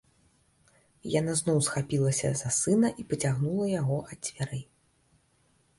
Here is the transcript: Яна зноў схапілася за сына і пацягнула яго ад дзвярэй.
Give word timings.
Яна 1.19 1.33
зноў 1.41 1.57
схапілася 1.67 2.29
за 2.41 2.49
сына 2.59 2.87
і 3.03 3.07
пацягнула 3.13 3.65
яго 3.79 3.97
ад 4.09 4.19
дзвярэй. 4.29 4.63